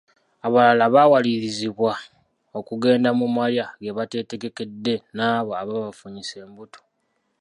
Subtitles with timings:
[0.45, 1.93] Abalala bawalirizibbwa
[2.59, 6.79] okugenda mu malya ge bateetegekedde nabo abaabafunyisa embuto.